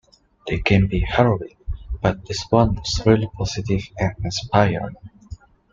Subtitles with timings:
[0.47, 1.57] They can be harrowing,
[2.01, 4.95] but this one was really positive and inspiring.